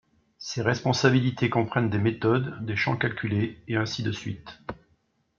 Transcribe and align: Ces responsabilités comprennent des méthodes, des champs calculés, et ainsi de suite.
Ces 0.39 0.63
responsabilités 0.63 1.51
comprennent 1.51 1.91
des 1.91 1.99
méthodes, 1.99 2.65
des 2.65 2.75
champs 2.75 2.97
calculés, 2.97 3.61
et 3.67 3.75
ainsi 3.75 4.01
de 4.01 4.11
suite. 4.11 4.59